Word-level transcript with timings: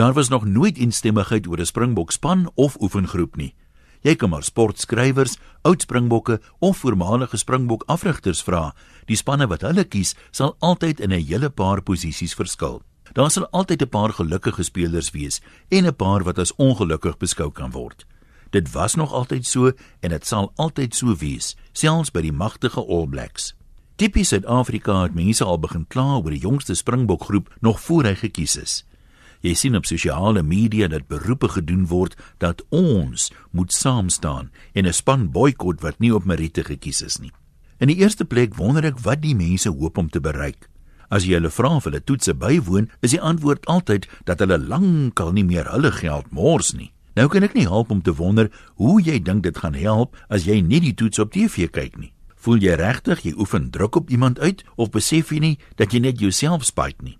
Daar 0.00 0.12
was 0.12 0.28
nog 0.28 0.44
nooit 0.44 0.78
instemmigheid 0.78 1.46
oor 1.46 1.58
'n 1.60 1.66
Springbokspan 1.66 2.50
of 2.54 2.80
oefengroep 2.80 3.36
nie. 3.36 3.54
Jy 4.00 4.14
kan 4.16 4.30
maar 4.30 4.42
sportskrywers, 4.42 5.36
oud 5.62 5.80
Springbokke 5.80 6.40
of 6.58 6.76
voormalige 6.76 7.36
Springbok 7.36 7.82
afrigters 7.86 8.42
vra. 8.42 8.74
Die 9.04 9.16
spanne 9.16 9.46
wat 9.46 9.60
hulle 9.60 9.84
kies, 9.84 10.14
sal 10.30 10.56
altyd 10.58 11.00
in 11.00 11.12
'n 11.12 11.24
hele 11.26 11.50
paar 11.50 11.82
posisies 11.82 12.34
verskil. 12.34 12.82
Daar 13.12 13.30
sal 13.30 13.48
altyd 13.50 13.82
'n 13.82 13.88
paar 13.88 14.12
gelukkige 14.12 14.62
spelers 14.62 15.10
wees 15.10 15.40
en 15.68 15.86
'n 15.86 15.96
paar 15.96 16.24
wat 16.24 16.38
as 16.38 16.54
ongelukkig 16.56 17.16
beskou 17.16 17.50
kan 17.50 17.70
word. 17.70 18.06
Dit 18.50 18.72
was 18.72 18.94
nog 18.94 19.12
altyd 19.12 19.46
so 19.46 19.72
en 20.00 20.10
dit 20.10 20.26
sal 20.26 20.52
altyd 20.54 20.94
so 20.94 21.16
wees, 21.16 21.56
selfs 21.72 22.10
by 22.10 22.20
die 22.20 22.32
magtige 22.32 22.86
All 22.86 23.06
Blacks. 23.06 23.54
Tipies 23.96 24.28
Suid-Afrika 24.28 25.02
het 25.02 25.14
mense 25.14 25.44
al 25.44 25.58
begin 25.58 25.86
kla 25.86 26.16
oor 26.16 26.30
die 26.30 26.40
jongste 26.40 26.74
Springbok-groep 26.74 27.56
nog 27.60 27.80
voor 27.80 28.04
hy 28.04 28.14
gekies 28.14 28.56
is. 28.56 28.84
Jy 29.40 29.54
sien 29.56 29.76
op 29.76 29.86
sosiale 29.88 30.42
media 30.44 30.88
dat 30.88 31.08
beroepe 31.08 31.48
gedoen 31.48 31.86
word 31.88 32.16
dat 32.44 32.60
ons 32.68 33.30
moet 33.56 33.72
saam 33.72 34.08
staan 34.08 34.50
en 34.74 34.86
'n 34.86 34.92
span 34.92 35.30
boikot 35.30 35.80
wat 35.80 35.98
nie 35.98 36.14
op 36.14 36.24
meriete 36.24 36.64
gekies 36.64 37.02
is 37.02 37.18
nie. 37.18 37.32
In 37.78 37.88
die 37.88 37.96
eerste 37.96 38.24
plek 38.24 38.54
wonder 38.54 38.84
ek 38.84 38.98
wat 39.00 39.22
die 39.22 39.34
mense 39.34 39.68
hoop 39.68 39.98
om 39.98 40.10
te 40.10 40.20
bereik. 40.20 40.68
As 41.10 41.24
jy 41.24 41.34
hulle 41.34 41.50
vra 41.50 41.76
of 41.76 41.84
hulle 41.84 42.04
toetse 42.04 42.34
bywoon, 42.34 42.90
is 43.00 43.10
die 43.10 43.20
antwoord 43.20 43.66
altyd 43.66 44.06
dat 44.24 44.38
hulle 44.38 44.58
lankal 44.58 45.32
nie 45.32 45.44
meer 45.44 45.70
hulle 45.72 45.90
geld 45.92 46.30
mors 46.30 46.72
nie. 46.72 46.92
Nou 47.16 47.28
kan 47.28 47.42
ek 47.42 47.54
nie 47.54 47.66
help 47.66 47.90
om 47.90 48.02
te 48.02 48.14
wonder 48.14 48.50
hoe 48.74 49.00
jy 49.02 49.18
dink 49.18 49.42
dit 49.42 49.56
gaan 49.58 49.74
help 49.74 50.16
as 50.28 50.44
jy 50.44 50.60
nie 50.60 50.80
die 50.80 50.94
toets 50.94 51.18
op 51.18 51.32
TV 51.32 51.70
kyk 51.70 51.98
nie. 51.98 52.12
Voel 52.36 52.62
jy 52.62 52.76
regtig 52.78 53.24
jy 53.24 53.32
oefen 53.36 53.70
druk 53.70 53.96
op 53.96 54.10
iemand 54.10 54.38
uit 54.38 54.62
of 54.76 54.90
besef 54.90 55.32
jy 55.32 55.40
nie 55.40 55.58
dat 55.76 55.92
jy 55.92 56.00
net 56.00 56.20
jouself 56.20 56.64
spyt 56.64 57.02
nie? 57.02 57.18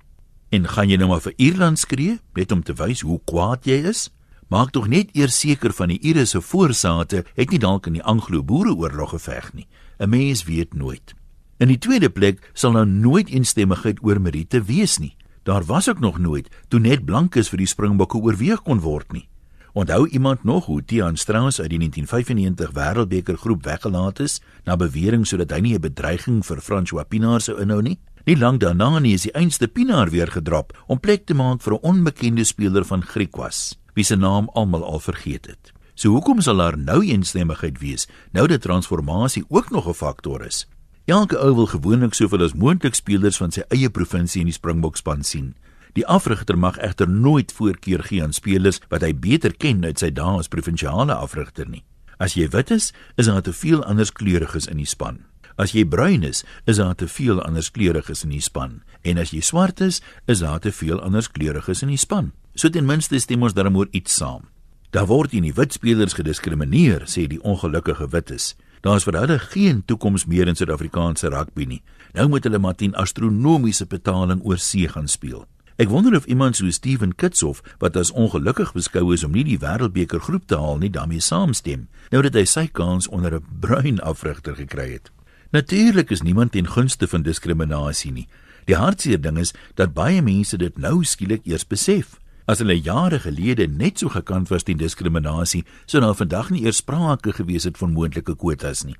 En 0.51 0.67
gaan 0.67 0.91
jy 0.91 0.97
nou 0.99 1.07
maar 1.13 1.23
vir 1.23 1.37
Ierland 1.39 1.79
skree 1.79 2.17
net 2.35 2.51
om 2.51 2.63
te 2.67 2.75
wys 2.75 3.05
hoe 3.07 3.21
kwaad 3.31 3.69
jy 3.71 3.77
is? 3.87 4.09
Maak 4.51 4.73
tog 4.75 4.89
net 4.91 5.13
eers 5.15 5.37
seker 5.39 5.71
van 5.71 5.93
die 5.93 6.01
Ire 6.11 6.25
se 6.27 6.41
voorsate 6.43 7.23
het 7.37 7.53
nie 7.55 7.61
dalk 7.63 7.87
in 7.87 8.01
die 8.01 8.03
Anglo-Boereoorlog 8.03 9.15
geveg 9.15 9.53
nie. 9.55 9.69
'n 10.01 10.11
Mens 10.11 10.45
weet 10.45 10.75
nooit. 10.75 11.15
In 11.59 11.69
die 11.69 11.79
tweede 11.79 12.11
plek 12.11 12.51
sal 12.53 12.73
nou 12.73 12.87
nooit 12.87 13.29
eensstemmigheid 13.29 14.03
oor 14.03 14.21
Meriete 14.21 14.63
wees 14.63 14.99
nie. 14.99 15.17
Daar 15.43 15.65
was 15.65 15.89
ook 15.89 16.01
nog 16.01 16.19
nooit 16.19 16.49
toe 16.69 16.81
net 16.81 17.05
blankes 17.05 17.49
vir 17.49 17.59
die 17.59 17.67
Springbokke 17.67 18.19
oorweeg 18.19 18.63
kon 18.63 18.81
word 18.81 19.13
nie. 19.13 19.29
Onthou 19.73 20.09
iemand 20.09 20.45
nog 20.45 20.67
hoe 20.67 20.85
Tiaan 20.85 21.17
Strauss 21.17 21.61
uit 21.61 21.71
die 21.71 21.79
1995 21.79 22.73
Wêreldbeker 22.75 23.37
groep 23.37 23.63
weggelaat 23.65 24.19
is 24.21 24.41
na 24.65 24.77
bewering 24.77 25.27
sodat 25.27 25.51
hy 25.51 25.61
nie 25.61 25.75
'n 25.75 25.81
bedreiging 25.81 26.45
vir 26.47 26.59
François 26.61 27.09
Pinaar 27.09 27.41
sou 27.41 27.61
inhou 27.61 27.83
nie? 27.83 27.99
Nie 28.31 28.39
lank 28.39 28.61
daarna 28.63 29.01
nie 29.03 29.17
is 29.17 29.25
die 29.27 29.33
einste 29.35 29.67
Pinaar 29.67 30.13
weer 30.15 30.31
gedrop 30.31 30.71
om 30.87 31.01
plek 31.03 31.25
te 31.27 31.35
maak 31.35 31.65
vir 31.65 31.75
'n 31.75 31.83
onbekende 31.83 32.45
speler 32.45 32.85
van 32.85 33.03
Griekwas, 33.03 33.75
wie 33.95 34.05
se 34.05 34.17
naam 34.17 34.49
almal 34.55 34.85
al 34.85 35.01
vergeet 35.01 35.47
het. 35.47 35.73
So 35.95 36.11
hoekom 36.11 36.41
sal 36.41 36.57
daar 36.57 36.79
nou 36.79 37.03
eensstemmigheid 37.05 37.81
wees 37.81 38.07
nou 38.33 38.47
dat 38.47 38.63
transformasie 38.63 39.45
ook 39.49 39.71
nog 39.71 39.89
'n 39.89 39.95
faktor 39.95 40.45
is? 40.47 40.69
Elke 41.07 41.39
ou 41.39 41.55
wil 41.55 41.67
gewoonlik 41.67 42.15
soveel 42.15 42.43
as 42.43 42.55
moontlik 42.55 42.95
spelers 42.95 43.37
van 43.37 43.51
sy 43.51 43.63
eie 43.69 43.91
provinsie 43.91 44.41
in 44.41 44.47
die 44.47 44.55
Springbokspan 44.55 45.23
sien. 45.25 45.55
Die 45.93 46.07
afrigter 46.07 46.59
mag 46.59 46.79
egter 46.79 47.09
nooit 47.09 47.53
voorkeur 47.53 48.03
gee 48.03 48.23
aan 48.23 48.33
spelers 48.33 48.81
wat 48.89 49.03
hy 49.03 49.13
beter 49.15 49.57
ken 49.57 49.85
uit 49.85 49.99
sy 49.99 50.11
dae 50.11 50.39
as 50.39 50.49
provinsiale 50.49 51.15
afrigter 51.15 51.69
nie. 51.69 51.85
As 52.19 52.35
jy 52.35 52.49
wit 52.49 52.71
is, 52.71 52.93
is 53.17 53.27
daar 53.27 53.43
te 53.43 53.53
veel 53.53 53.85
anderskleuriges 53.85 54.67
in 54.67 54.77
die 54.77 54.87
span. 54.87 55.30
As 55.57 55.73
jy 55.73 55.85
bruin 55.85 56.23
is, 56.23 56.45
is 56.67 56.77
daar 56.77 56.95
te 56.95 57.09
veel 57.09 57.43
anderskleuriges 57.43 58.25
in 58.25 58.31
die 58.31 58.41
span. 58.41 58.83
En 59.03 59.19
as 59.19 59.31
jy 59.31 59.41
swart 59.41 59.81
is, 59.81 60.01
is 60.27 60.39
daar 60.39 60.61
te 60.61 60.73
veel 60.73 61.01
anderskleuriges 61.01 61.83
in 61.83 61.89
die 61.89 62.01
span. 62.01 62.33
So 62.55 62.69
ten 62.69 62.87
minste 62.87 63.19
stem 63.19 63.43
ons 63.43 63.55
oor 63.55 63.89
iets 63.91 64.15
saam. 64.15 64.49
Daar 64.91 65.07
word 65.07 65.33
nie 65.33 65.53
wit 65.55 65.73
spelers 65.73 66.15
gediskrimineer, 66.19 67.07
sê 67.07 67.29
die 67.31 67.43
ongelukkige 67.43 68.09
wites. 68.11 68.57
Daar 68.83 68.97
is 68.97 69.05
vir 69.05 69.21
hulle 69.21 69.39
geen 69.39 69.85
toekoms 69.85 70.25
meer 70.27 70.49
in 70.49 70.57
Suid-Afrikaanse 70.57 71.29
rugby 71.31 71.67
nie. 71.69 71.83
Nou 72.17 72.29
moet 72.29 72.45
hulle 72.45 72.59
maar 72.59 72.75
teen 72.75 72.97
astronomiese 72.99 73.87
betaling 73.87 74.41
oor 74.43 74.59
see 74.59 74.89
gaan 74.89 75.09
speel. 75.09 75.45
Ek 75.81 75.89
wonder 75.89 76.17
of 76.17 76.27
iemand 76.27 76.57
so 76.57 76.69
Steven 76.71 77.15
Kitshoff 77.15 77.63
wat 77.79 77.95
as 77.97 78.11
ongelukkig 78.13 78.75
beskou 78.77 79.15
is 79.15 79.23
om 79.25 79.33
nie 79.33 79.47
die 79.47 79.61
Wêreldbeker 79.61 80.21
groep 80.21 80.49
te 80.51 80.59
haal 80.61 80.81
nie, 80.83 80.91
daarmee 80.93 81.23
saamstem. 81.25 81.87
Nou 82.11 82.21
dat 82.27 82.35
hy 82.37 82.45
sy 82.45 82.67
kans 82.67 83.09
onder 83.09 83.39
'n 83.39 83.47
bruin 83.61 84.01
afrigter 84.01 84.57
gekry 84.57 84.93
het. 84.93 85.11
Natuurlik 85.51 86.11
is 86.11 86.23
niemand 86.23 86.53
ten 86.53 86.67
gunste 86.67 87.09
van 87.11 87.23
diskriminasie 87.27 88.13
nie. 88.15 88.29
Die 88.71 88.77
hartseer 88.79 89.19
ding 89.19 89.39
is 89.39 89.51
dat 89.75 89.97
baie 89.97 90.23
mense 90.23 90.55
dit 90.57 90.77
nou 90.79 91.01
skielik 91.03 91.43
eers 91.43 91.67
besef. 91.67 92.21
As 92.47 92.63
hulle 92.63 92.77
jare 92.79 93.19
gelede 93.19 93.67
net 93.67 93.99
so 93.99 94.13
gekant 94.15 94.53
was 94.55 94.63
teen 94.63 94.79
diskriminasie, 94.79 95.65
sou 95.91 95.99
nou 96.03 96.13
vandag 96.15 96.53
nie 96.55 96.63
eers 96.69 96.79
sprake 96.79 97.35
gewees 97.35 97.67
het 97.67 97.83
van 97.83 97.97
moontlike 97.97 98.37
kwotas 98.39 98.85
nie. 98.87 98.95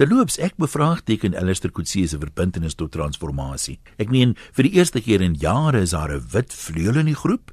Terloops, 0.00 0.38
ek 0.40 0.56
bevraagteken 0.56 1.36
Alistair 1.36 1.72
Coetzee 1.76 2.08
se 2.08 2.16
verbintenis 2.16 2.78
tot 2.80 2.94
transformasie. 2.96 3.76
Ek 4.00 4.08
meen, 4.08 4.32
vir 4.56 4.70
die 4.70 4.76
eerste 4.80 5.04
keer 5.04 5.20
in 5.20 5.36
jare 5.36 5.84
is 5.84 5.92
daar 5.92 6.16
'n 6.16 6.24
wit 6.32 6.52
vleuel 6.52 6.96
in 6.96 7.12
die 7.12 7.20
groep. 7.22 7.52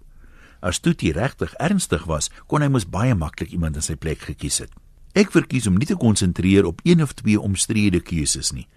As 0.62 0.80
Tuti 0.80 1.12
regtig 1.12 1.54
ernstig 1.60 2.08
was, 2.08 2.30
kon 2.48 2.62
hy 2.62 2.70
mos 2.70 2.86
baie 2.86 3.16
maklik 3.16 3.52
iemand 3.52 3.76
in 3.76 3.82
sy 3.82 3.96
plek 3.96 4.20
gekies 4.20 4.60
het. 4.60 4.72
Ek 5.18 5.32
verkies 5.34 5.66
om 5.66 5.80
nie 5.82 5.88
te 5.90 5.96
konsentreer 5.98 6.68
op 6.70 6.84
een 6.86 7.02
of 7.02 7.16
twee 7.18 7.40
omstrede 7.42 8.04
keuses 8.06 8.52
nie. 8.54 8.68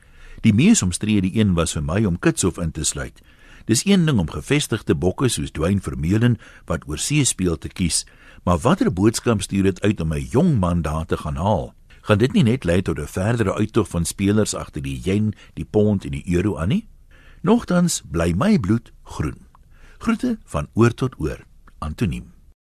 Die 0.41 0.55
mees 0.57 0.81
omstrede 0.81 1.29
een 1.37 1.53
was 1.59 1.75
vir 1.77 1.85
my 1.85 1.99
om 2.09 2.17
Kitshof 2.17 2.57
in 2.63 2.73
te 2.73 2.85
sluit. 2.89 3.21
Dis 3.69 3.85
een 3.85 4.07
ding 4.09 4.23
om 4.23 4.31
gevestigde 4.31 4.97
bokke 4.97 5.29
soos 5.29 5.53
Dwayne 5.53 5.85
Vermeulen 5.85 6.39
wat 6.71 6.89
oor 6.89 6.99
see 6.99 7.27
speel 7.29 7.61
te 7.61 7.69
kies, 7.69 8.07
maar 8.49 8.63
watter 8.65 8.89
boodskap 8.89 9.45
stuur 9.45 9.69
dit 9.69 9.83
uit 9.83 10.01
om 10.01 10.15
'n 10.15 10.29
jong 10.33 10.57
man 10.61 10.83
daar 10.83 11.05
te 11.05 11.17
gaan 11.17 11.37
haal? 11.37 11.75
Gaan 12.09 12.19
dit 12.19 12.33
nie 12.33 12.43
net 12.43 12.65
lei 12.65 12.81
tot 12.83 12.99
'n 12.99 13.07
verdere 13.07 13.55
uittog 13.55 13.89
van 13.89 14.05
spelers 14.05 14.55
agter 14.55 14.83
die 14.83 15.01
yen, 15.05 15.35
die 15.55 15.69
pond 15.71 16.05
en 16.05 16.11
die 16.11 16.25
euro 16.35 16.57
aan 16.57 16.69
nie? 16.69 16.89
Nogtans 17.43 18.03
bly 18.11 18.33
my 18.33 18.59
bloed 18.59 18.93
groen. 19.03 19.47
Groete 19.99 20.39
van 20.45 20.69
oor 20.73 20.95
tot 20.95 21.15
oor. 21.19 21.45
Antoniem 21.79 22.40